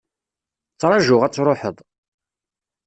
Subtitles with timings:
[0.73, 1.77] Ttrajuɣ ad truḥeḍ.